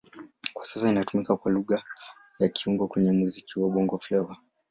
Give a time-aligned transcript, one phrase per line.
[0.53, 1.83] Kwa sasa inatumika kama Lugha
[2.39, 4.37] ya kiungo kwenye muziki wa Bongo Flava.